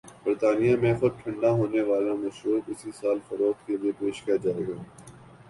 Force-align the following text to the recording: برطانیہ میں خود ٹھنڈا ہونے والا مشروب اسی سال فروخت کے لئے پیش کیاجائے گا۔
برطانیہ 0.23 0.75
میں 0.81 0.93
خود 0.99 1.13
ٹھنڈا 1.21 1.49
ہونے 1.59 1.81
والا 1.89 2.13
مشروب 2.23 2.63
اسی 2.71 2.91
سال 2.99 3.17
فروخت 3.27 3.59
کے 3.67 3.73
لئے 3.81 3.91
پیش 3.99 4.21
کیاجائے 4.25 4.67
گا۔ 4.67 4.77